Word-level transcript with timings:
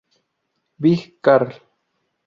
Big 0.81 1.21
Carl. 1.21 1.53